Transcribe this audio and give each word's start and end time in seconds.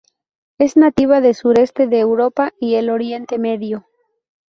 Es 0.57 0.77
nativa 0.77 1.21
de 1.21 1.35
sureste 1.35 1.85
de 1.85 1.99
Europa 1.99 2.53
y 2.59 2.73
el 2.73 2.89
Oriente 2.89 3.37
Medio. 3.37 3.85